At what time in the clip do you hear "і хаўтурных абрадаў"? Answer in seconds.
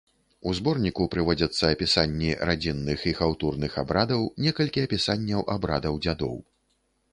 3.13-4.27